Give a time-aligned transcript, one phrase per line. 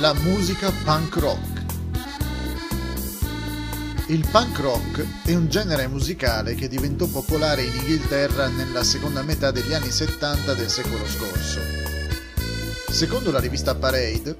[0.00, 1.64] la musica punk rock.
[4.06, 9.50] Il punk rock è un genere musicale che diventò popolare in Inghilterra nella seconda metà
[9.50, 11.60] degli anni 70 del secolo scorso.
[12.88, 14.36] Secondo la rivista Parade,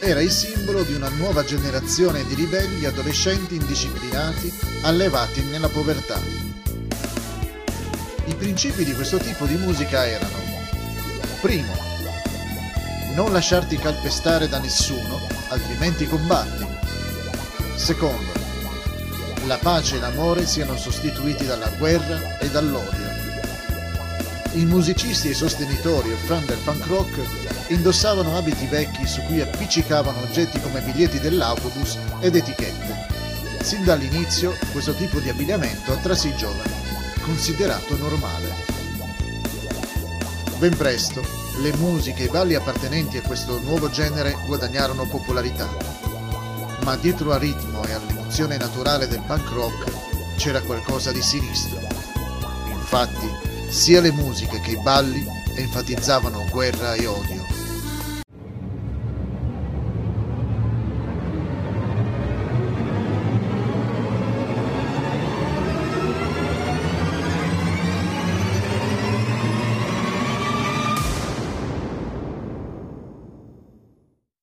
[0.00, 4.52] era il simbolo di una nuova generazione di ribelli adolescenti indisciplinati
[4.82, 6.18] allevati nella povertà.
[8.24, 10.42] I principi di questo tipo di musica erano
[11.40, 11.93] Primo,
[13.14, 16.66] non lasciarti calpestare da nessuno, altrimenti combatti.
[17.76, 18.32] Secondo,
[19.46, 23.12] la pace e l'amore siano sostituiti dalla guerra e dall'odio.
[24.52, 27.20] I musicisti e i sostenitori e fan del punk rock
[27.68, 33.06] indossavano abiti vecchi su cui appiccicavano oggetti come biglietti dell'autobus ed etichette.
[33.62, 36.72] Sin dall'inizio questo tipo di abbigliamento attrasse i giovani,
[37.22, 38.72] considerato normale.
[40.58, 45.68] Ben presto, le musiche e i balli appartenenti a questo nuovo genere guadagnarono popolarità.
[46.82, 51.78] Ma dietro al ritmo e all'emozione naturale del punk rock c'era qualcosa di sinistro.
[52.70, 53.28] Infatti,
[53.70, 55.24] sia le musiche che i balli
[55.54, 57.43] enfatizzavano guerra e odio.